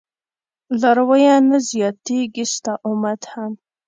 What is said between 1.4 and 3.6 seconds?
نه زياتېږي ستا امت هم